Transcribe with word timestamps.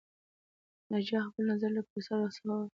ناجیه 0.91 1.21
خپل 1.27 1.43
نظر 1.51 1.69
له 1.77 1.81
پوسټر 1.89 2.29
څخه 2.35 2.47
واخیست 2.53 2.69